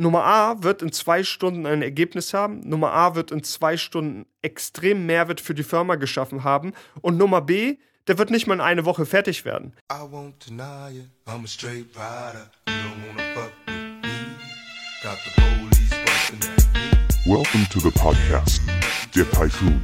Nummer 0.00 0.22
A 0.22 0.62
wird 0.62 0.80
in 0.82 0.92
zwei 0.92 1.24
Stunden 1.24 1.66
ein 1.66 1.82
Ergebnis 1.82 2.32
haben. 2.32 2.60
Nummer 2.60 2.92
A 2.92 3.16
wird 3.16 3.32
in 3.32 3.42
zwei 3.42 3.76
Stunden 3.76 4.26
extrem 4.42 5.06
Mehrwert 5.06 5.40
für 5.40 5.54
die 5.54 5.64
Firma 5.64 5.96
geschaffen 5.96 6.44
haben. 6.44 6.72
Und 7.00 7.18
Nummer 7.18 7.40
B, 7.40 7.78
der 8.06 8.16
wird 8.16 8.30
nicht 8.30 8.46
mal 8.46 8.54
in 8.54 8.60
eine 8.60 8.84
Woche 8.84 9.06
fertig 9.06 9.44
werden. 9.44 9.72
Welcome 17.24 17.66
to 17.68 17.80
the 17.80 17.90
podcast, 17.90 18.62
der 19.16 19.28
Typhoon. 19.32 19.82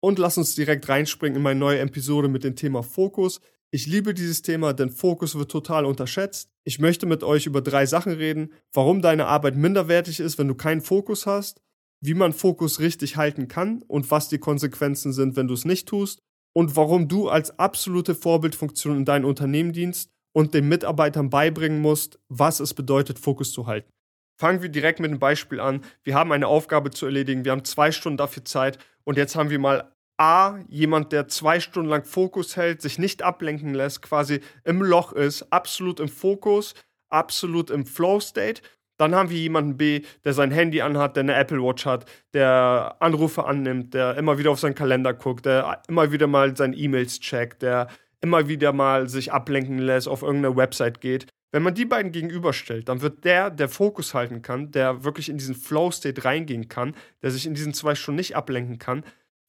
Und 0.00 0.18
lass 0.18 0.36
uns 0.36 0.54
direkt 0.54 0.90
reinspringen 0.90 1.36
in 1.36 1.42
meine 1.42 1.58
neue 1.58 1.80
Episode 1.80 2.28
mit 2.28 2.44
dem 2.44 2.54
Thema 2.54 2.82
Fokus. 2.82 3.40
Ich 3.72 3.86
liebe 3.86 4.14
dieses 4.14 4.42
Thema, 4.42 4.72
denn 4.72 4.90
Fokus 4.90 5.34
wird 5.34 5.50
total 5.50 5.84
unterschätzt. 5.84 6.50
Ich 6.64 6.78
möchte 6.78 7.04
mit 7.04 7.24
euch 7.24 7.46
über 7.46 7.60
drei 7.60 7.84
Sachen 7.84 8.12
reden, 8.12 8.52
warum 8.72 9.02
deine 9.02 9.26
Arbeit 9.26 9.56
minderwertig 9.56 10.20
ist, 10.20 10.38
wenn 10.38 10.48
du 10.48 10.54
keinen 10.54 10.80
Fokus 10.80 11.26
hast, 11.26 11.60
wie 12.00 12.14
man 12.14 12.32
Fokus 12.32 12.78
richtig 12.80 13.16
halten 13.16 13.48
kann 13.48 13.82
und 13.88 14.10
was 14.10 14.28
die 14.28 14.38
Konsequenzen 14.38 15.12
sind, 15.12 15.36
wenn 15.36 15.48
du 15.48 15.54
es 15.54 15.64
nicht 15.64 15.88
tust 15.88 16.20
und 16.54 16.76
warum 16.76 17.08
du 17.08 17.28
als 17.28 17.58
absolute 17.58 18.14
Vorbildfunktion 18.14 18.98
in 18.98 19.04
dein 19.04 19.24
Unternehmen 19.24 19.72
dienst 19.72 20.10
und 20.32 20.54
den 20.54 20.68
Mitarbeitern 20.68 21.28
beibringen 21.28 21.80
musst, 21.80 22.18
was 22.28 22.60
es 22.60 22.72
bedeutet, 22.72 23.18
Fokus 23.18 23.52
zu 23.52 23.66
halten. 23.66 23.90
Fangen 24.38 24.62
wir 24.62 24.68
direkt 24.68 25.00
mit 25.00 25.10
einem 25.10 25.18
Beispiel 25.18 25.60
an. 25.60 25.80
Wir 26.04 26.14
haben 26.14 26.30
eine 26.30 26.46
Aufgabe 26.46 26.90
zu 26.90 27.06
erledigen, 27.06 27.44
wir 27.44 27.52
haben 27.52 27.64
zwei 27.64 27.90
Stunden 27.90 28.18
dafür 28.18 28.44
Zeit 28.44 28.78
und 29.04 29.16
jetzt 29.16 29.34
haben 29.34 29.50
wir 29.50 29.58
mal 29.58 29.92
A, 30.18 30.60
jemand, 30.68 31.12
der 31.12 31.28
zwei 31.28 31.60
Stunden 31.60 31.90
lang 31.90 32.04
Fokus 32.04 32.56
hält, 32.56 32.80
sich 32.80 32.98
nicht 32.98 33.22
ablenken 33.22 33.74
lässt, 33.74 34.02
quasi 34.02 34.40
im 34.64 34.82
Loch 34.82 35.12
ist, 35.12 35.52
absolut 35.52 36.00
im 36.00 36.08
Fokus, 36.08 36.74
absolut 37.08 37.70
im 37.70 37.84
Flow-State. 37.84 38.62
Dann 38.98 39.14
haben 39.14 39.28
wir 39.28 39.38
jemanden 39.38 39.76
B, 39.76 40.02
der 40.24 40.32
sein 40.32 40.50
Handy 40.50 40.80
anhat, 40.80 41.16
der 41.16 41.22
eine 41.22 41.34
Apple 41.34 41.62
Watch 41.62 41.84
hat, 41.84 42.06
der 42.32 42.96
Anrufe 43.00 43.44
annimmt, 43.44 43.92
der 43.92 44.16
immer 44.16 44.38
wieder 44.38 44.50
auf 44.50 44.60
seinen 44.60 44.74
Kalender 44.74 45.12
guckt, 45.12 45.44
der 45.44 45.82
immer 45.86 46.12
wieder 46.12 46.26
mal 46.26 46.56
seine 46.56 46.76
E-Mails 46.76 47.20
checkt, 47.20 47.60
der 47.60 47.88
immer 48.22 48.48
wieder 48.48 48.72
mal 48.72 49.08
sich 49.08 49.32
ablenken 49.32 49.78
lässt, 49.78 50.08
auf 50.08 50.22
irgendeine 50.22 50.56
Website 50.56 51.02
geht. 51.02 51.26
Wenn 51.52 51.62
man 51.62 51.74
die 51.74 51.84
beiden 51.84 52.10
gegenüberstellt, 52.10 52.88
dann 52.88 53.02
wird 53.02 53.24
der, 53.24 53.50
der 53.50 53.68
Fokus 53.68 54.14
halten 54.14 54.40
kann, 54.42 54.70
der 54.72 55.04
wirklich 55.04 55.28
in 55.28 55.38
diesen 55.38 55.54
Flow-State 55.54 56.24
reingehen 56.24 56.68
kann, 56.68 56.94
der 57.22 57.30
sich 57.30 57.46
in 57.46 57.54
diesen 57.54 57.74
zwei 57.74 57.94
Stunden 57.94 58.16
nicht 58.16 58.34
ablenken 58.34 58.78
kann, 58.78 59.04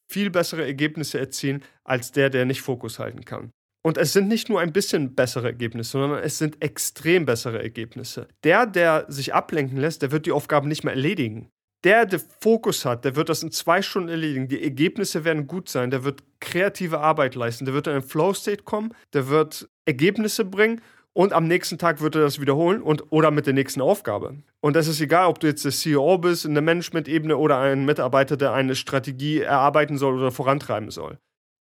viel 0.07 0.29
bessere 0.29 0.65
Ergebnisse 0.65 1.19
erzielen 1.19 1.63
als 1.83 2.11
der, 2.11 2.29
der 2.29 2.45
nicht 2.45 2.61
Fokus 2.61 2.99
halten 2.99 3.25
kann. 3.25 3.51
Und 3.83 3.97
es 3.97 4.11
sind 4.11 4.27
nicht 4.27 4.49
nur 4.49 4.59
ein 4.59 4.73
bisschen 4.73 5.15
bessere 5.15 5.47
Ergebnisse, 5.47 5.91
sondern 5.91 6.21
es 6.21 6.37
sind 6.37 6.61
extrem 6.61 7.25
bessere 7.25 7.61
Ergebnisse. 7.61 8.27
Der, 8.43 8.65
der 8.65 9.05
sich 9.07 9.33
ablenken 9.33 9.77
lässt, 9.77 10.01
der 10.01 10.11
wird 10.11 10.25
die 10.25 10.31
Aufgaben 10.31 10.67
nicht 10.67 10.83
mehr 10.83 10.93
erledigen. 10.93 11.49
Der, 11.83 12.05
der 12.05 12.19
Fokus 12.19 12.83
hat, 12.85 13.05
der 13.05 13.15
wird 13.15 13.29
das 13.29 13.43
in 13.43 13.51
zwei 13.51 13.81
Stunden 13.81 14.09
erledigen. 14.09 14.47
Die 14.47 14.61
Ergebnisse 14.61 15.23
werden 15.23 15.47
gut 15.47 15.69
sein. 15.69 15.91
Der 15.91 16.03
wird 16.03 16.23
kreative 16.41 16.99
Arbeit 16.99 17.35
leisten. 17.35 17.65
Der 17.65 17.73
wird 17.73 17.87
in 17.87 17.93
einen 17.93 18.01
Flow-State 18.01 18.63
kommen. 18.63 18.93
Der 19.13 19.29
wird 19.29 19.69
Ergebnisse 19.85 20.43
bringen 20.43 20.81
und 21.17 21.33
am 21.33 21.47
nächsten 21.47 21.79
Tag 21.79 21.99
wird 21.99 22.13
er 22.13 22.21
das 22.21 22.39
wiederholen 22.39 22.83
und 22.83 23.11
oder 23.11 23.31
mit 23.31 23.47
der 23.47 23.55
nächsten 23.55 23.81
Aufgabe. 23.81 24.35
Und 24.61 24.75
das 24.75 24.87
ist 24.87 25.01
egal, 25.01 25.25
ob 25.25 25.39
du 25.39 25.47
jetzt 25.47 25.65
der 25.65 25.71
CEO 25.71 26.19
bist 26.19 26.45
in 26.45 26.53
der 26.53 26.61
Management-Ebene 26.61 27.37
oder 27.37 27.57
ein 27.57 27.85
Mitarbeiter, 27.85 28.37
der 28.37 28.53
eine 28.53 28.75
Strategie 28.75 29.39
erarbeiten 29.39 29.97
soll 29.97 30.13
oder 30.13 30.31
vorantreiben 30.31 30.91
soll. 30.91 31.17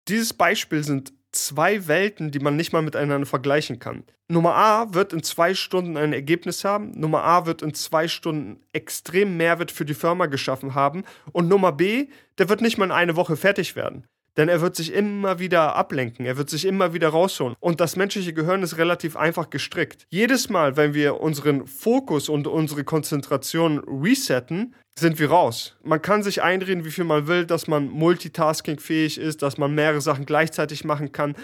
Dieses 0.08 0.34
Beispiel 0.34 0.84
sind 0.84 1.14
zwei 1.32 1.88
Welten, 1.88 2.30
die 2.30 2.38
man 2.38 2.56
nicht 2.56 2.74
mal 2.74 2.82
miteinander 2.82 3.24
vergleichen 3.24 3.78
kann. 3.78 4.04
Nummer 4.28 4.56
A 4.56 4.92
wird 4.92 5.14
in 5.14 5.22
zwei 5.22 5.54
Stunden 5.54 5.96
ein 5.96 6.12
Ergebnis 6.12 6.62
haben. 6.62 6.90
Nummer 6.90 7.24
A 7.24 7.46
wird 7.46 7.62
in 7.62 7.72
zwei 7.72 8.08
Stunden 8.08 8.60
extrem 8.74 9.38
Mehrwert 9.38 9.70
für 9.70 9.86
die 9.86 9.94
Firma 9.94 10.26
geschaffen 10.26 10.74
haben. 10.74 11.02
Und 11.32 11.48
Nummer 11.48 11.72
B, 11.72 12.08
der 12.36 12.50
wird 12.50 12.60
nicht 12.60 12.76
mal 12.76 12.84
in 12.84 12.92
eine 12.92 13.16
Woche 13.16 13.38
fertig 13.38 13.74
werden. 13.74 14.04
Denn 14.36 14.48
er 14.48 14.60
wird 14.60 14.76
sich 14.76 14.92
immer 14.92 15.38
wieder 15.38 15.76
ablenken, 15.76 16.26
er 16.26 16.36
wird 16.36 16.50
sich 16.50 16.66
immer 16.66 16.92
wieder 16.92 17.08
rausholen. 17.08 17.56
Und 17.60 17.80
das 17.80 17.96
menschliche 17.96 18.34
Gehirn 18.34 18.62
ist 18.62 18.76
relativ 18.76 19.16
einfach 19.16 19.48
gestrickt. 19.48 20.06
Jedes 20.10 20.50
Mal, 20.50 20.76
wenn 20.76 20.92
wir 20.92 21.20
unseren 21.20 21.66
Fokus 21.66 22.28
und 22.28 22.46
unsere 22.46 22.84
Konzentration 22.84 23.78
resetten, 23.78 24.74
sind 24.98 25.18
wir 25.18 25.30
raus. 25.30 25.76
Man 25.82 26.02
kann 26.02 26.22
sich 26.22 26.42
einreden, 26.42 26.84
wie 26.84 26.90
viel 26.90 27.04
man 27.04 27.26
will, 27.26 27.46
dass 27.46 27.66
man 27.66 27.88
multitaskingfähig 27.88 29.18
ist, 29.18 29.42
dass 29.42 29.58
man 29.58 29.74
mehrere 29.74 30.00
Sachen 30.00 30.26
gleichzeitig 30.26 30.84
machen 30.84 31.12
kann. 31.12 31.34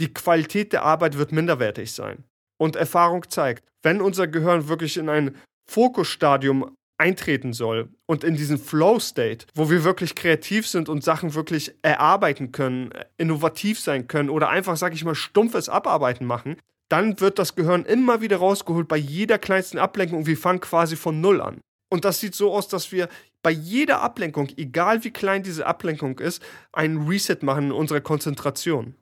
Die 0.00 0.12
Qualität 0.12 0.72
der 0.72 0.84
Arbeit 0.84 1.18
wird 1.18 1.32
minderwertig 1.32 1.92
sein. 1.92 2.24
Und 2.58 2.76
Erfahrung 2.76 3.28
zeigt, 3.28 3.64
wenn 3.82 4.00
unser 4.00 4.28
Gehirn 4.28 4.68
wirklich 4.68 4.96
in 4.96 5.08
ein 5.08 5.36
Fokusstadium 5.66 6.76
eintreten 6.98 7.52
soll 7.52 7.88
und 8.06 8.24
in 8.24 8.36
diesen 8.36 8.58
Flow-State, 8.58 9.46
wo 9.54 9.70
wir 9.70 9.84
wirklich 9.84 10.14
kreativ 10.14 10.68
sind 10.68 10.88
und 10.88 11.02
Sachen 11.02 11.34
wirklich 11.34 11.74
erarbeiten 11.82 12.52
können, 12.52 12.90
innovativ 13.16 13.80
sein 13.80 14.06
können 14.06 14.30
oder 14.30 14.50
einfach, 14.50 14.76
sag 14.76 14.94
ich 14.94 15.04
mal, 15.04 15.14
stumpfes 15.14 15.68
Abarbeiten 15.68 16.26
machen, 16.26 16.56
dann 16.88 17.20
wird 17.20 17.38
das 17.38 17.54
Gehirn 17.54 17.84
immer 17.84 18.20
wieder 18.20 18.36
rausgeholt 18.36 18.86
bei 18.86 18.98
jeder 18.98 19.38
kleinsten 19.38 19.78
Ablenkung 19.78 20.18
und 20.18 20.26
wir 20.26 20.36
fangen 20.36 20.60
quasi 20.60 20.96
von 20.96 21.20
Null 21.20 21.40
an. 21.40 21.60
Und 21.88 22.04
das 22.04 22.20
sieht 22.20 22.34
so 22.34 22.52
aus, 22.52 22.68
dass 22.68 22.92
wir 22.92 23.08
bei 23.42 23.50
jeder 23.50 24.00
Ablenkung, 24.00 24.48
egal 24.56 25.04
wie 25.04 25.10
klein 25.10 25.42
diese 25.42 25.66
Ablenkung 25.66 26.18
ist, 26.20 26.42
einen 26.72 27.06
Reset 27.08 27.38
machen 27.42 27.66
in 27.66 27.72
unserer 27.72 28.00
Konzentration 28.00 28.94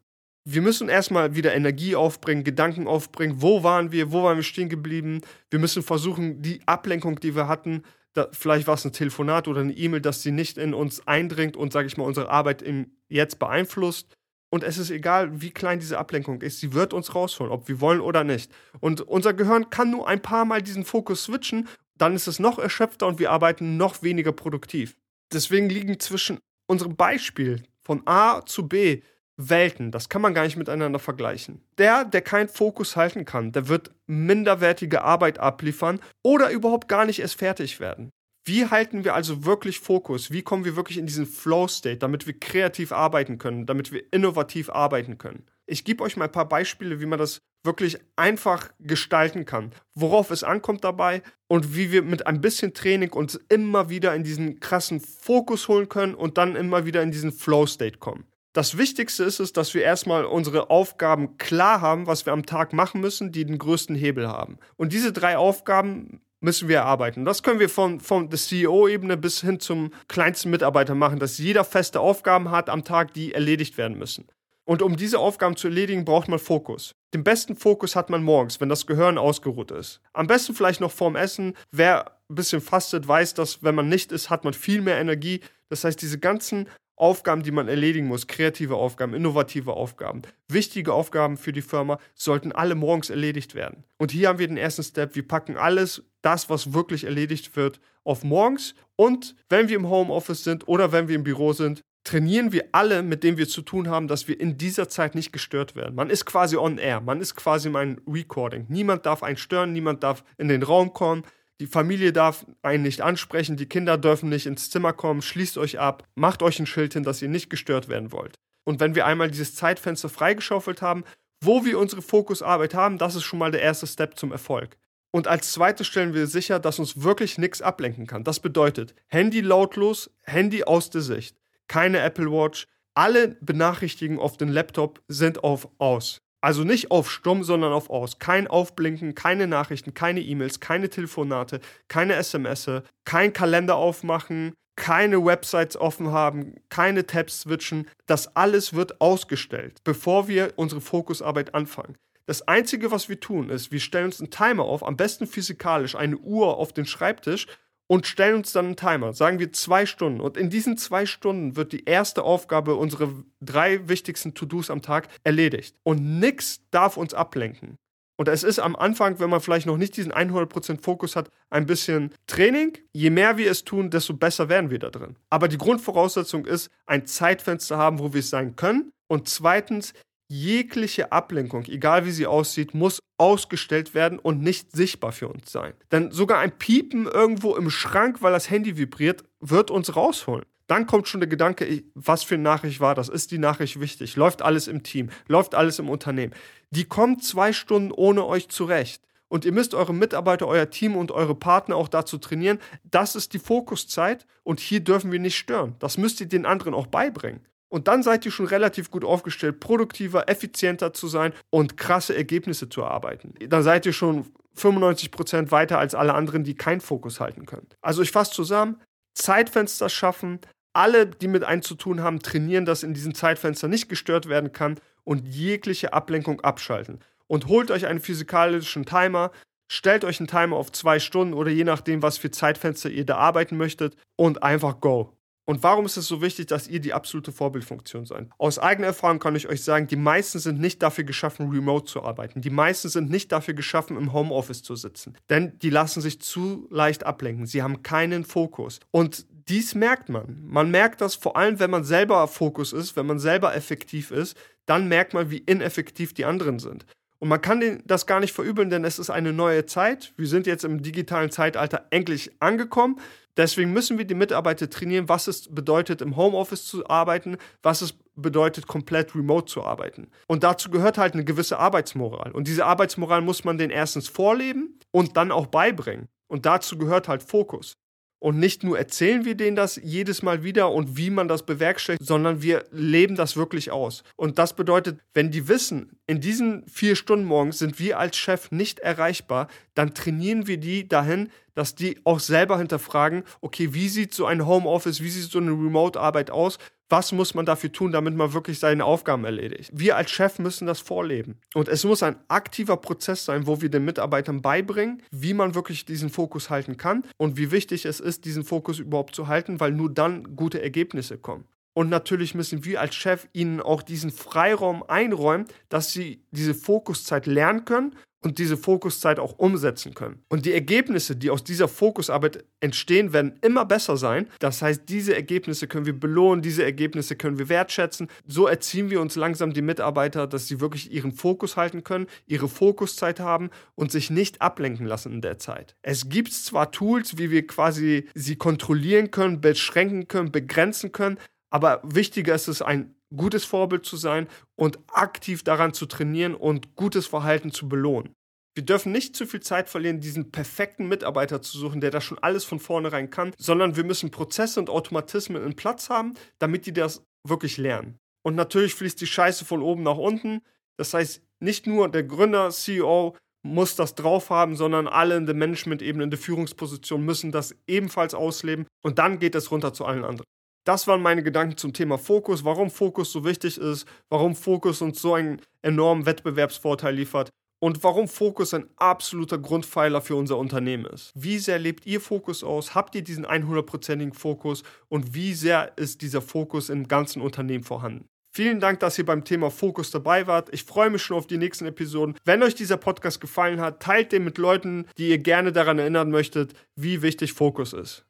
wir 0.44 0.62
müssen 0.62 0.88
erstmal 0.88 1.34
wieder 1.34 1.54
Energie 1.54 1.94
aufbringen, 1.94 2.44
Gedanken 2.44 2.86
aufbringen. 2.86 3.42
Wo 3.42 3.62
waren 3.62 3.92
wir? 3.92 4.10
Wo 4.10 4.22
waren 4.22 4.36
wir 4.36 4.42
stehen 4.42 4.68
geblieben? 4.68 5.20
Wir 5.50 5.58
müssen 5.58 5.82
versuchen, 5.82 6.42
die 6.42 6.60
Ablenkung, 6.66 7.20
die 7.20 7.36
wir 7.36 7.46
hatten, 7.46 7.82
da, 8.12 8.28
vielleicht 8.32 8.66
war 8.66 8.74
es 8.74 8.84
ein 8.84 8.92
Telefonat 8.92 9.46
oder 9.46 9.60
eine 9.60 9.72
E-Mail, 9.72 10.00
dass 10.00 10.22
sie 10.22 10.32
nicht 10.32 10.58
in 10.58 10.74
uns 10.74 11.06
eindringt 11.06 11.56
und, 11.56 11.72
sage 11.72 11.86
ich 11.86 11.96
mal, 11.96 12.04
unsere 12.04 12.28
Arbeit 12.28 12.62
im 12.62 12.90
Jetzt 13.08 13.38
beeinflusst. 13.38 14.16
Und 14.52 14.64
es 14.64 14.78
ist 14.78 14.90
egal, 14.90 15.40
wie 15.40 15.50
klein 15.50 15.78
diese 15.78 15.98
Ablenkung 15.98 16.42
ist, 16.42 16.58
sie 16.58 16.72
wird 16.72 16.92
uns 16.92 17.14
rausholen, 17.14 17.52
ob 17.52 17.68
wir 17.68 17.80
wollen 17.80 18.00
oder 18.00 18.24
nicht. 18.24 18.50
Und 18.80 19.00
unser 19.02 19.32
Gehirn 19.32 19.70
kann 19.70 19.92
nur 19.92 20.08
ein 20.08 20.22
paar 20.22 20.44
Mal 20.44 20.60
diesen 20.60 20.84
Fokus 20.84 21.24
switchen, 21.24 21.68
dann 21.96 22.16
ist 22.16 22.26
es 22.26 22.40
noch 22.40 22.58
erschöpfter 22.58 23.06
und 23.06 23.20
wir 23.20 23.30
arbeiten 23.30 23.76
noch 23.76 24.02
weniger 24.02 24.32
produktiv. 24.32 24.96
Deswegen 25.32 25.68
liegen 25.68 26.00
zwischen 26.00 26.38
unserem 26.66 26.96
Beispiel 26.96 27.62
von 27.80 28.02
A 28.06 28.44
zu 28.44 28.66
B 28.66 29.02
Welten. 29.48 29.90
Das 29.90 30.08
kann 30.08 30.22
man 30.22 30.34
gar 30.34 30.44
nicht 30.44 30.56
miteinander 30.56 30.98
vergleichen. 30.98 31.62
Der, 31.78 32.04
der 32.04 32.20
keinen 32.20 32.48
Fokus 32.48 32.96
halten 32.96 33.24
kann, 33.24 33.52
der 33.52 33.68
wird 33.68 33.90
minderwertige 34.06 35.02
Arbeit 35.02 35.38
abliefern 35.38 36.00
oder 36.22 36.50
überhaupt 36.50 36.88
gar 36.88 37.04
nicht 37.06 37.20
erst 37.20 37.38
fertig 37.38 37.80
werden. 37.80 38.10
Wie 38.44 38.66
halten 38.66 39.04
wir 39.04 39.14
also 39.14 39.44
wirklich 39.44 39.80
Fokus? 39.80 40.30
Wie 40.30 40.42
kommen 40.42 40.64
wir 40.64 40.74
wirklich 40.74 40.98
in 40.98 41.06
diesen 41.06 41.26
Flow-State, 41.26 41.98
damit 41.98 42.26
wir 42.26 42.38
kreativ 42.38 42.90
arbeiten 42.90 43.38
können, 43.38 43.66
damit 43.66 43.92
wir 43.92 44.02
innovativ 44.12 44.70
arbeiten 44.70 45.18
können? 45.18 45.44
Ich 45.66 45.84
gebe 45.84 46.02
euch 46.02 46.16
mal 46.16 46.24
ein 46.24 46.32
paar 46.32 46.48
Beispiele, 46.48 47.00
wie 47.00 47.06
man 47.06 47.18
das 47.18 47.38
wirklich 47.64 47.98
einfach 48.16 48.70
gestalten 48.80 49.44
kann, 49.44 49.72
worauf 49.94 50.30
es 50.30 50.42
ankommt 50.42 50.84
dabei 50.84 51.22
und 51.48 51.76
wie 51.76 51.92
wir 51.92 52.02
mit 52.02 52.26
ein 52.26 52.40
bisschen 52.40 52.72
Training 52.72 53.12
uns 53.12 53.38
immer 53.48 53.90
wieder 53.90 54.14
in 54.14 54.24
diesen 54.24 54.60
krassen 54.60 55.00
Fokus 55.00 55.68
holen 55.68 55.88
können 55.88 56.14
und 56.14 56.38
dann 56.38 56.56
immer 56.56 56.86
wieder 56.86 57.02
in 57.02 57.12
diesen 57.12 57.32
Flow-State 57.32 57.98
kommen. 57.98 58.24
Das 58.52 58.76
Wichtigste 58.76 59.22
ist 59.22 59.38
es, 59.38 59.52
dass 59.52 59.74
wir 59.74 59.82
erstmal 59.82 60.24
unsere 60.24 60.70
Aufgaben 60.70 61.38
klar 61.38 61.80
haben, 61.80 62.08
was 62.08 62.26
wir 62.26 62.32
am 62.32 62.46
Tag 62.46 62.72
machen 62.72 63.00
müssen, 63.00 63.30
die 63.30 63.44
den 63.44 63.58
größten 63.58 63.94
Hebel 63.94 64.26
haben. 64.26 64.58
Und 64.76 64.92
diese 64.92 65.12
drei 65.12 65.36
Aufgaben 65.36 66.20
müssen 66.40 66.68
wir 66.68 66.78
erarbeiten. 66.78 67.24
Das 67.24 67.44
können 67.44 67.60
wir 67.60 67.68
von, 67.68 68.00
von 68.00 68.28
der 68.28 68.38
CEO-Ebene 68.38 69.16
bis 69.16 69.40
hin 69.40 69.60
zum 69.60 69.92
kleinsten 70.08 70.50
Mitarbeiter 70.50 70.96
machen, 70.96 71.20
dass 71.20 71.38
jeder 71.38 71.64
feste 71.64 72.00
Aufgaben 72.00 72.50
hat 72.50 72.68
am 72.68 72.82
Tag, 72.82 73.14
die 73.14 73.32
erledigt 73.32 73.78
werden 73.78 73.98
müssen. 73.98 74.26
Und 74.64 74.82
um 74.82 74.96
diese 74.96 75.18
Aufgaben 75.18 75.56
zu 75.56 75.68
erledigen, 75.68 76.04
braucht 76.04 76.28
man 76.28 76.38
Fokus. 76.38 76.94
Den 77.14 77.24
besten 77.24 77.56
Fokus 77.56 77.94
hat 77.94 78.10
man 78.10 78.22
morgens, 78.22 78.60
wenn 78.60 78.68
das 78.68 78.86
Gehirn 78.86 79.18
ausgeruht 79.18 79.70
ist. 79.70 80.00
Am 80.12 80.26
besten 80.26 80.54
vielleicht 80.54 80.80
noch 80.80 80.92
vorm 80.92 81.16
Essen. 81.16 81.56
Wer 81.70 82.12
ein 82.28 82.34
bisschen 82.34 82.60
fastet, 82.60 83.06
weiß, 83.06 83.34
dass 83.34 83.62
wenn 83.62 83.74
man 83.74 83.88
nicht 83.88 84.12
isst, 84.12 84.30
hat 84.30 84.44
man 84.44 84.54
viel 84.54 84.80
mehr 84.80 84.98
Energie. 84.98 85.40
Das 85.68 85.84
heißt, 85.84 86.00
diese 86.00 86.18
ganzen 86.18 86.68
Aufgaben, 87.00 87.42
die 87.42 87.50
man 87.50 87.68
erledigen 87.68 88.06
muss, 88.06 88.26
kreative 88.26 88.76
Aufgaben, 88.76 89.14
innovative 89.14 89.72
Aufgaben, 89.72 90.22
wichtige 90.48 90.92
Aufgaben 90.92 91.36
für 91.36 91.52
die 91.52 91.62
Firma, 91.62 91.98
sollten 92.14 92.52
alle 92.52 92.74
morgens 92.74 93.08
erledigt 93.08 93.54
werden. 93.54 93.84
Und 93.96 94.10
hier 94.10 94.28
haben 94.28 94.38
wir 94.38 94.46
den 94.46 94.56
ersten 94.56 94.82
Step. 94.82 95.14
Wir 95.14 95.26
packen 95.26 95.56
alles, 95.56 96.02
das, 96.22 96.50
was 96.50 96.74
wirklich 96.74 97.04
erledigt 97.04 97.56
wird, 97.56 97.80
auf 98.04 98.22
morgens. 98.22 98.74
Und 98.96 99.34
wenn 99.48 99.68
wir 99.68 99.76
im 99.76 99.88
Homeoffice 99.88 100.44
sind 100.44 100.68
oder 100.68 100.92
wenn 100.92 101.08
wir 101.08 101.16
im 101.16 101.24
Büro 101.24 101.54
sind, 101.54 101.82
trainieren 102.04 102.52
wir 102.52 102.66
alle, 102.72 103.02
mit 103.02 103.24
denen 103.24 103.38
wir 103.38 103.48
zu 103.48 103.62
tun 103.62 103.88
haben, 103.88 104.08
dass 104.08 104.28
wir 104.28 104.40
in 104.40 104.58
dieser 104.58 104.88
Zeit 104.88 105.14
nicht 105.14 105.32
gestört 105.32 105.76
werden. 105.76 105.94
Man 105.94 106.10
ist 106.10 106.24
quasi 106.24 106.56
on 106.56 106.78
air, 106.78 107.00
man 107.00 107.20
ist 107.20 107.34
quasi 107.34 107.68
mein 107.68 108.00
Recording. 108.06 108.66
Niemand 108.68 109.06
darf 109.06 109.22
einen 109.22 109.36
stören, 109.36 109.72
niemand 109.72 110.02
darf 110.02 110.24
in 110.38 110.48
den 110.48 110.62
Raum 110.62 110.92
kommen. 110.92 111.24
Die 111.60 111.66
Familie 111.66 112.14
darf 112.14 112.46
einen 112.62 112.82
nicht 112.82 113.02
ansprechen, 113.02 113.58
die 113.58 113.66
Kinder 113.66 113.98
dürfen 113.98 114.30
nicht 114.30 114.46
ins 114.46 114.70
Zimmer 114.70 114.94
kommen, 114.94 115.20
schließt 115.20 115.58
euch 115.58 115.78
ab, 115.78 116.04
macht 116.14 116.42
euch 116.42 116.58
ein 116.58 116.64
Schild 116.64 116.94
hin, 116.94 117.02
dass 117.02 117.20
ihr 117.20 117.28
nicht 117.28 117.50
gestört 117.50 117.88
werden 117.88 118.12
wollt. 118.12 118.38
Und 118.64 118.80
wenn 118.80 118.94
wir 118.94 119.04
einmal 119.04 119.30
dieses 119.30 119.54
Zeitfenster 119.54 120.08
freigeschaufelt 120.08 120.80
haben, 120.80 121.04
wo 121.42 121.66
wir 121.66 121.78
unsere 121.78 122.00
Fokusarbeit 122.00 122.74
haben, 122.74 122.96
das 122.96 123.14
ist 123.14 123.24
schon 123.24 123.38
mal 123.38 123.50
der 123.50 123.60
erste 123.60 123.86
Step 123.86 124.18
zum 124.18 124.32
Erfolg. 124.32 124.78
Und 125.10 125.28
als 125.28 125.52
zweites 125.52 125.86
stellen 125.86 126.14
wir 126.14 126.26
sicher, 126.26 126.60
dass 126.60 126.78
uns 126.78 127.02
wirklich 127.02 127.36
nichts 127.36 127.60
ablenken 127.60 128.06
kann. 128.06 128.24
Das 128.24 128.40
bedeutet 128.40 128.94
Handy 129.08 129.42
lautlos, 129.42 130.10
Handy 130.22 130.64
aus 130.64 130.88
der 130.88 131.02
Sicht, 131.02 131.36
keine 131.68 132.00
Apple 132.00 132.32
Watch, 132.32 132.68
alle 132.94 133.36
Benachrichtigungen 133.42 134.20
auf 134.20 134.38
den 134.38 134.48
Laptop 134.48 135.02
sind 135.08 135.44
auf 135.44 135.68
aus. 135.76 136.22
Also 136.40 136.64
nicht 136.64 136.90
auf 136.90 137.10
stumm, 137.10 137.44
sondern 137.44 137.72
auf 137.72 137.90
aus. 137.90 138.18
Kein 138.18 138.46
Aufblinken, 138.46 139.14
keine 139.14 139.46
Nachrichten, 139.46 139.92
keine 139.94 140.20
E-Mails, 140.20 140.60
keine 140.60 140.88
Telefonate, 140.88 141.60
keine 141.88 142.14
SMS, 142.14 142.70
kein 143.04 143.32
Kalender 143.32 143.76
aufmachen, 143.76 144.54
keine 144.76 145.24
Websites 145.24 145.76
offen 145.76 146.10
haben, 146.10 146.54
keine 146.70 147.06
Tabs 147.06 147.42
switchen. 147.42 147.86
Das 148.06 148.34
alles 148.36 148.72
wird 148.72 149.00
ausgestellt, 149.00 149.84
bevor 149.84 150.28
wir 150.28 150.54
unsere 150.56 150.80
Fokusarbeit 150.80 151.54
anfangen. 151.54 151.96
Das 152.24 152.46
Einzige, 152.48 152.90
was 152.90 153.08
wir 153.08 153.20
tun, 153.20 153.50
ist, 153.50 153.72
wir 153.72 153.80
stellen 153.80 154.06
uns 154.06 154.20
einen 154.20 154.30
Timer 154.30 154.64
auf, 154.64 154.86
am 154.86 154.96
besten 154.96 155.26
physikalisch, 155.26 155.96
eine 155.96 156.16
Uhr 156.16 156.56
auf 156.56 156.72
den 156.72 156.86
Schreibtisch 156.86 157.46
und 157.90 158.06
stellen 158.06 158.36
uns 158.36 158.52
dann 158.52 158.66
einen 158.66 158.76
Timer, 158.76 159.12
sagen 159.12 159.40
wir 159.40 159.52
zwei 159.52 159.84
Stunden. 159.84 160.20
Und 160.20 160.36
in 160.36 160.48
diesen 160.48 160.76
zwei 160.76 161.06
Stunden 161.06 161.56
wird 161.56 161.72
die 161.72 161.86
erste 161.86 162.22
Aufgabe, 162.22 162.76
unsere 162.76 163.12
drei 163.40 163.88
wichtigsten 163.88 164.32
To-Dos 164.32 164.70
am 164.70 164.80
Tag, 164.80 165.08
erledigt. 165.24 165.74
Und 165.82 166.20
nichts 166.20 166.60
darf 166.70 166.96
uns 166.96 167.14
ablenken. 167.14 167.78
Und 168.16 168.28
es 168.28 168.44
ist 168.44 168.60
am 168.60 168.76
Anfang, 168.76 169.18
wenn 169.18 169.28
man 169.28 169.40
vielleicht 169.40 169.66
noch 169.66 169.76
nicht 169.76 169.96
diesen 169.96 170.12
100% 170.12 170.80
Fokus 170.80 171.16
hat, 171.16 171.30
ein 171.48 171.66
bisschen 171.66 172.14
Training. 172.28 172.78
Je 172.92 173.10
mehr 173.10 173.38
wir 173.38 173.50
es 173.50 173.64
tun, 173.64 173.90
desto 173.90 174.14
besser 174.14 174.48
werden 174.48 174.70
wir 174.70 174.78
da 174.78 174.90
drin. 174.90 175.16
Aber 175.28 175.48
die 175.48 175.58
Grundvoraussetzung 175.58 176.46
ist, 176.46 176.70
ein 176.86 177.06
Zeitfenster 177.06 177.76
haben, 177.76 177.98
wo 177.98 178.12
wir 178.12 178.20
es 178.20 178.30
sein 178.30 178.54
können. 178.54 178.92
Und 179.08 179.28
zweitens, 179.28 179.94
jegliche 180.30 181.10
Ablenkung, 181.10 181.64
egal 181.66 182.06
wie 182.06 182.12
sie 182.12 182.26
aussieht, 182.26 182.72
muss 182.72 183.00
ausgestellt 183.18 183.94
werden 183.94 184.20
und 184.20 184.40
nicht 184.40 184.70
sichtbar 184.70 185.10
für 185.10 185.26
uns 185.26 185.50
sein. 185.50 185.74
Denn 185.90 186.12
sogar 186.12 186.38
ein 186.38 186.56
Piepen 186.56 187.06
irgendwo 187.06 187.56
im 187.56 187.68
Schrank, 187.68 188.22
weil 188.22 188.32
das 188.32 188.48
Handy 188.48 188.78
vibriert, 188.78 189.24
wird 189.40 189.72
uns 189.72 189.96
rausholen. 189.96 190.46
Dann 190.68 190.86
kommt 190.86 191.08
schon 191.08 191.20
der 191.20 191.28
Gedanke, 191.28 191.82
was 191.94 192.22
für 192.22 192.36
eine 192.36 192.44
Nachricht 192.44 192.78
war 192.78 192.94
das? 192.94 193.08
Ist 193.08 193.32
die 193.32 193.38
Nachricht 193.38 193.80
wichtig? 193.80 194.14
Läuft 194.14 194.40
alles 194.40 194.68
im 194.68 194.84
Team? 194.84 195.10
Läuft 195.26 195.56
alles 195.56 195.80
im 195.80 195.90
Unternehmen? 195.90 196.32
Die 196.70 196.84
kommt 196.84 197.24
zwei 197.24 197.52
Stunden 197.52 197.90
ohne 197.90 198.24
euch 198.24 198.48
zurecht. 198.48 199.02
Und 199.26 199.44
ihr 199.44 199.52
müsst 199.52 199.74
eure 199.74 199.94
Mitarbeiter, 199.94 200.46
euer 200.46 200.70
Team 200.70 200.96
und 200.96 201.10
eure 201.10 201.34
Partner 201.34 201.74
auch 201.74 201.88
dazu 201.88 202.18
trainieren. 202.18 202.60
Das 202.84 203.16
ist 203.16 203.32
die 203.32 203.40
Fokuszeit 203.40 204.26
und 204.44 204.60
hier 204.60 204.78
dürfen 204.78 205.10
wir 205.10 205.18
nicht 205.18 205.36
stören. 205.36 205.74
Das 205.80 205.98
müsst 205.98 206.20
ihr 206.20 206.28
den 206.28 206.46
anderen 206.46 206.74
auch 206.74 206.86
beibringen. 206.86 207.40
Und 207.70 207.88
dann 207.88 208.02
seid 208.02 208.26
ihr 208.26 208.32
schon 208.32 208.46
relativ 208.46 208.90
gut 208.90 209.04
aufgestellt, 209.04 209.60
produktiver, 209.60 210.28
effizienter 210.28 210.92
zu 210.92 211.06
sein 211.06 211.32
und 211.50 211.76
krasse 211.76 212.16
Ergebnisse 212.16 212.68
zu 212.68 212.82
erarbeiten. 212.82 213.34
Dann 213.48 213.62
seid 213.62 213.86
ihr 213.86 213.92
schon 213.92 214.26
95% 214.56 215.52
weiter 215.52 215.78
als 215.78 215.94
alle 215.94 216.14
anderen, 216.14 216.44
die 216.44 216.54
keinen 216.54 216.80
Fokus 216.80 217.20
halten 217.20 217.46
können. 217.46 217.68
Also 217.80 218.02
ich 218.02 218.10
fasse 218.10 218.32
zusammen, 218.32 218.80
Zeitfenster 219.14 219.88
schaffen, 219.88 220.40
alle, 220.72 221.06
die 221.06 221.28
mit 221.28 221.44
einem 221.44 221.62
zu 221.62 221.74
tun 221.74 222.02
haben, 222.02 222.20
trainieren, 222.20 222.64
dass 222.64 222.82
in 222.82 222.94
diesen 222.94 223.14
Zeitfenstern 223.14 223.70
nicht 223.70 223.88
gestört 223.88 224.28
werden 224.28 224.52
kann 224.52 224.78
und 225.04 225.26
jegliche 225.26 225.92
Ablenkung 225.92 226.40
abschalten. 226.40 227.00
Und 227.26 227.46
holt 227.46 227.70
euch 227.70 227.86
einen 227.86 228.00
physikalischen 228.00 228.84
Timer, 228.84 229.30
stellt 229.70 230.04
euch 230.04 230.18
einen 230.18 230.26
Timer 230.26 230.56
auf 230.56 230.72
zwei 230.72 230.98
Stunden 230.98 231.34
oder 231.34 231.50
je 231.50 231.64
nachdem, 231.64 232.02
was 232.02 232.18
für 232.18 232.30
Zeitfenster 232.30 232.90
ihr 232.90 233.06
da 233.06 233.16
arbeiten 233.16 233.56
möchtet 233.56 233.96
und 234.16 234.42
einfach 234.42 234.80
go. 234.80 235.16
Und 235.46 235.62
warum 235.62 235.86
ist 235.86 235.96
es 235.96 236.06
so 236.06 236.22
wichtig, 236.22 236.46
dass 236.46 236.68
ihr 236.68 236.80
die 236.80 236.92
absolute 236.92 237.32
Vorbildfunktion 237.32 238.06
seid? 238.06 238.28
Aus 238.38 238.58
eigener 238.58 238.88
Erfahrung 238.88 239.18
kann 239.18 239.34
ich 239.34 239.48
euch 239.48 239.64
sagen, 239.64 239.86
die 239.86 239.96
meisten 239.96 240.38
sind 240.38 240.60
nicht 240.60 240.82
dafür 240.82 241.04
geschaffen, 241.04 241.50
remote 241.50 241.86
zu 241.86 242.02
arbeiten. 242.02 242.40
Die 242.40 242.50
meisten 242.50 242.88
sind 242.88 243.10
nicht 243.10 243.32
dafür 243.32 243.54
geschaffen, 243.54 243.96
im 243.96 244.12
Homeoffice 244.12 244.62
zu 244.62 244.76
sitzen. 244.76 245.16
Denn 245.28 245.58
die 245.58 245.70
lassen 245.70 246.00
sich 246.00 246.20
zu 246.20 246.68
leicht 246.70 247.04
ablenken. 247.04 247.46
Sie 247.46 247.62
haben 247.62 247.82
keinen 247.82 248.24
Fokus. 248.24 248.78
Und 248.90 249.26
dies 249.48 249.74
merkt 249.74 250.08
man. 250.08 250.40
Man 250.46 250.70
merkt 250.70 251.00
das 251.00 251.16
vor 251.16 251.36
allem, 251.36 251.58
wenn 251.58 251.70
man 251.70 251.82
selber 251.82 252.28
Fokus 252.28 252.72
ist, 252.72 252.94
wenn 252.94 253.06
man 253.06 253.18
selber 253.18 253.54
effektiv 253.54 254.12
ist, 254.12 254.36
dann 254.66 254.86
merkt 254.86 255.14
man, 255.14 255.30
wie 255.30 255.38
ineffektiv 255.38 256.14
die 256.14 256.24
anderen 256.24 256.60
sind. 256.60 256.86
Und 257.18 257.28
man 257.28 257.40
kann 257.40 257.82
das 257.84 258.06
gar 258.06 258.20
nicht 258.20 258.32
verübeln, 258.32 258.70
denn 258.70 258.84
es 258.84 258.98
ist 258.98 259.10
eine 259.10 259.32
neue 259.32 259.66
Zeit. 259.66 260.14
Wir 260.16 260.26
sind 260.26 260.46
jetzt 260.46 260.64
im 260.64 260.82
digitalen 260.82 261.30
Zeitalter 261.30 261.86
endlich 261.90 262.30
angekommen. 262.40 262.98
Deswegen 263.40 263.72
müssen 263.72 263.96
wir 263.96 264.04
die 264.04 264.14
Mitarbeiter 264.14 264.68
trainieren, 264.68 265.08
was 265.08 265.26
es 265.26 265.48
bedeutet, 265.48 266.02
im 266.02 266.14
Homeoffice 266.14 266.66
zu 266.66 266.86
arbeiten, 266.90 267.38
was 267.62 267.80
es 267.80 267.94
bedeutet, 268.14 268.66
komplett 268.66 269.14
remote 269.14 269.46
zu 269.46 269.64
arbeiten. 269.64 270.10
Und 270.26 270.42
dazu 270.42 270.70
gehört 270.70 270.98
halt 270.98 271.14
eine 271.14 271.24
gewisse 271.24 271.58
Arbeitsmoral. 271.58 272.32
Und 272.32 272.48
diese 272.48 272.66
Arbeitsmoral 272.66 273.22
muss 273.22 273.42
man 273.44 273.56
den 273.56 273.70
erstens 273.70 274.08
vorleben 274.08 274.78
und 274.90 275.16
dann 275.16 275.32
auch 275.32 275.46
beibringen. 275.46 276.08
Und 276.28 276.44
dazu 276.44 276.76
gehört 276.76 277.08
halt 277.08 277.22
Fokus. 277.22 277.78
Und 278.20 278.38
nicht 278.38 278.62
nur 278.62 278.78
erzählen 278.78 279.24
wir 279.24 279.34
denen 279.34 279.56
das 279.56 279.80
jedes 279.82 280.22
Mal 280.22 280.44
wieder 280.44 280.70
und 280.70 280.98
wie 280.98 281.08
man 281.08 281.26
das 281.26 281.44
bewerkstelligt, 281.44 282.04
sondern 282.04 282.42
wir 282.42 282.66
leben 282.70 283.16
das 283.16 283.34
wirklich 283.34 283.70
aus. 283.70 284.04
Und 284.14 284.38
das 284.38 284.54
bedeutet, 284.54 285.00
wenn 285.14 285.30
die 285.30 285.48
wissen, 285.48 285.98
in 286.06 286.20
diesen 286.20 286.68
vier 286.68 286.96
Stunden 286.96 287.24
morgens 287.24 287.58
sind 287.58 287.78
wir 287.78 287.98
als 287.98 288.18
Chef 288.18 288.52
nicht 288.52 288.78
erreichbar, 288.78 289.48
dann 289.74 289.94
trainieren 289.94 290.46
wir 290.46 290.58
die 290.58 290.86
dahin, 290.86 291.30
dass 291.54 291.74
die 291.74 291.98
auch 292.04 292.20
selber 292.20 292.58
hinterfragen, 292.58 293.24
okay, 293.40 293.72
wie 293.72 293.88
sieht 293.88 294.12
so 294.12 294.26
ein 294.26 294.46
Homeoffice, 294.46 295.02
wie 295.02 295.08
sieht 295.08 295.30
so 295.30 295.38
eine 295.38 295.52
Remote-Arbeit 295.52 296.30
aus? 296.30 296.58
Was 296.90 297.12
muss 297.12 297.34
man 297.34 297.46
dafür 297.46 297.70
tun, 297.70 297.92
damit 297.92 298.16
man 298.16 298.32
wirklich 298.32 298.58
seine 298.58 298.84
Aufgaben 298.84 299.24
erledigt? 299.24 299.70
Wir 299.72 299.96
als 299.96 300.10
Chef 300.10 300.40
müssen 300.40 300.66
das 300.66 300.80
vorleben. 300.80 301.40
Und 301.54 301.68
es 301.68 301.84
muss 301.84 302.02
ein 302.02 302.16
aktiver 302.26 302.76
Prozess 302.76 303.24
sein, 303.24 303.46
wo 303.46 303.62
wir 303.62 303.68
den 303.68 303.84
Mitarbeitern 303.84 304.42
beibringen, 304.42 305.00
wie 305.12 305.32
man 305.32 305.54
wirklich 305.54 305.84
diesen 305.84 306.10
Fokus 306.10 306.50
halten 306.50 306.76
kann 306.76 307.04
und 307.16 307.36
wie 307.36 307.52
wichtig 307.52 307.84
es 307.84 308.00
ist, 308.00 308.24
diesen 308.24 308.42
Fokus 308.42 308.80
überhaupt 308.80 309.14
zu 309.14 309.28
halten, 309.28 309.60
weil 309.60 309.70
nur 309.70 309.88
dann 309.88 310.34
gute 310.34 310.60
Ergebnisse 310.60 311.16
kommen. 311.16 311.44
Und 311.74 311.88
natürlich 311.88 312.34
müssen 312.34 312.64
wir 312.64 312.80
als 312.80 312.96
Chef 312.96 313.28
ihnen 313.32 313.60
auch 313.60 313.82
diesen 313.82 314.10
Freiraum 314.10 314.82
einräumen, 314.82 315.46
dass 315.68 315.92
sie 315.92 316.24
diese 316.32 316.54
Fokuszeit 316.54 317.26
lernen 317.26 317.64
können 317.64 317.94
und 318.22 318.38
diese 318.38 318.56
Fokuszeit 318.56 319.18
auch 319.18 319.38
umsetzen 319.38 319.94
können. 319.94 320.22
Und 320.28 320.44
die 320.44 320.52
Ergebnisse, 320.52 321.16
die 321.16 321.30
aus 321.30 321.42
dieser 321.42 321.68
Fokusarbeit 321.68 322.44
entstehen, 322.60 323.12
werden 323.12 323.38
immer 323.42 323.64
besser 323.64 323.96
sein. 323.96 324.28
Das 324.38 324.60
heißt, 324.60 324.82
diese 324.88 325.14
Ergebnisse 325.14 325.66
können 325.66 325.86
wir 325.86 325.98
belohnen, 325.98 326.42
diese 326.42 326.62
Ergebnisse 326.62 327.16
können 327.16 327.38
wir 327.38 327.48
wertschätzen. 327.48 328.08
So 328.26 328.46
erziehen 328.46 328.90
wir 328.90 329.00
uns 329.00 329.16
langsam 329.16 329.52
die 329.52 329.62
Mitarbeiter, 329.62 330.26
dass 330.26 330.46
sie 330.46 330.60
wirklich 330.60 330.92
ihren 330.92 331.12
Fokus 331.12 331.56
halten 331.56 331.82
können, 331.82 332.06
ihre 332.26 332.48
Fokuszeit 332.48 333.20
haben 333.20 333.50
und 333.74 333.90
sich 333.90 334.10
nicht 334.10 334.42
ablenken 334.42 334.86
lassen 334.86 335.12
in 335.12 335.22
der 335.22 335.38
Zeit. 335.38 335.76
Es 335.82 336.08
gibt 336.08 336.32
zwar 336.32 336.72
Tools, 336.72 337.16
wie 337.16 337.30
wir 337.30 337.46
quasi 337.46 338.08
sie 338.14 338.36
kontrollieren 338.36 339.10
können, 339.10 339.40
beschränken 339.40 340.08
können, 340.08 340.30
begrenzen 340.30 340.92
können, 340.92 341.18
aber 341.50 341.80
wichtiger 341.82 342.34
ist 342.34 342.48
es, 342.48 342.62
ein 342.62 342.94
gutes 343.14 343.44
Vorbild 343.44 343.84
zu 343.84 343.96
sein 343.96 344.28
und 344.56 344.78
aktiv 344.88 345.42
daran 345.42 345.72
zu 345.74 345.86
trainieren 345.86 346.34
und 346.34 346.76
gutes 346.76 347.06
Verhalten 347.06 347.52
zu 347.52 347.68
belohnen. 347.68 348.12
Wir 348.54 348.64
dürfen 348.64 348.92
nicht 348.92 349.14
zu 349.14 349.26
viel 349.26 349.40
Zeit 349.40 349.68
verlieren, 349.68 350.00
diesen 350.00 350.32
perfekten 350.32 350.88
Mitarbeiter 350.88 351.40
zu 351.40 351.56
suchen, 351.56 351.80
der 351.80 351.90
das 351.90 352.04
schon 352.04 352.18
alles 352.18 352.44
von 352.44 352.58
vornherein 352.58 353.10
kann, 353.10 353.32
sondern 353.38 353.76
wir 353.76 353.84
müssen 353.84 354.10
Prozesse 354.10 354.58
und 354.58 354.70
Automatismen 354.70 355.44
in 355.44 355.54
Platz 355.54 355.88
haben, 355.88 356.14
damit 356.38 356.66
die 356.66 356.72
das 356.72 357.04
wirklich 357.26 357.58
lernen. 357.58 357.98
Und 358.22 358.34
natürlich 358.34 358.74
fließt 358.74 359.00
die 359.00 359.06
Scheiße 359.06 359.44
von 359.44 359.62
oben 359.62 359.82
nach 359.82 359.96
unten. 359.96 360.42
Das 360.76 360.94
heißt, 360.94 361.22
nicht 361.38 361.66
nur 361.66 361.88
der 361.88 362.02
Gründer, 362.02 362.50
CEO 362.50 363.16
muss 363.42 363.76
das 363.76 363.94
drauf 363.94 364.30
haben, 364.30 364.56
sondern 364.56 364.86
alle 364.86 365.16
in 365.16 365.26
der 365.26 365.34
Management-Ebene, 365.34 366.04
in 366.04 366.10
der 366.10 366.18
Führungsposition 366.18 367.04
müssen 367.04 367.32
das 367.32 367.54
ebenfalls 367.66 368.14
ausleben 368.14 368.66
und 368.82 368.98
dann 368.98 369.18
geht 369.18 369.34
es 369.34 369.50
runter 369.50 369.72
zu 369.72 369.86
allen 369.86 370.04
anderen. 370.04 370.26
Das 370.64 370.86
waren 370.86 371.00
meine 371.00 371.22
Gedanken 371.22 371.56
zum 371.56 371.72
Thema 371.72 371.96
Fokus, 371.96 372.44
warum 372.44 372.70
Fokus 372.70 373.12
so 373.12 373.24
wichtig 373.24 373.58
ist, 373.58 373.86
warum 374.08 374.34
Fokus 374.36 374.82
uns 374.82 375.00
so 375.00 375.14
einen 375.14 375.40
enormen 375.62 376.04
Wettbewerbsvorteil 376.04 376.94
liefert 376.94 377.30
und 377.60 377.82
warum 377.82 378.08
Fokus 378.08 378.52
ein 378.54 378.68
absoluter 378.76 379.38
Grundpfeiler 379.38 380.00
für 380.00 380.16
unser 380.16 380.38
Unternehmen 380.38 380.86
ist. 380.86 381.12
Wie 381.14 381.38
sehr 381.38 381.58
lebt 381.58 381.86
ihr 381.86 382.00
Fokus 382.00 382.42
aus? 382.42 382.74
Habt 382.74 382.94
ihr 382.94 383.02
diesen 383.02 383.26
100%igen 383.26 384.12
Fokus 384.12 384.62
und 384.88 385.14
wie 385.14 385.34
sehr 385.34 385.72
ist 385.76 386.02
dieser 386.02 386.22
Fokus 386.22 386.68
im 386.68 386.88
ganzen 386.88 387.22
Unternehmen 387.22 387.64
vorhanden? 387.64 388.06
Vielen 388.32 388.60
Dank, 388.60 388.78
dass 388.80 388.96
ihr 388.96 389.04
beim 389.04 389.24
Thema 389.24 389.50
Fokus 389.50 389.90
dabei 389.90 390.26
wart. 390.26 390.50
Ich 390.52 390.64
freue 390.64 390.88
mich 390.88 391.02
schon 391.02 391.16
auf 391.16 391.26
die 391.26 391.36
nächsten 391.38 391.66
Episoden. 391.66 392.14
Wenn 392.24 392.42
euch 392.42 392.54
dieser 392.54 392.76
Podcast 392.76 393.20
gefallen 393.20 393.60
hat, 393.60 393.82
teilt 393.82 394.12
den 394.12 394.22
mit 394.24 394.38
Leuten, 394.38 394.86
die 394.98 395.08
ihr 395.08 395.18
gerne 395.18 395.50
daran 395.52 395.80
erinnern 395.80 396.10
möchtet, 396.10 396.54
wie 396.76 397.02
wichtig 397.02 397.32
Fokus 397.32 397.72
ist. 397.72 398.06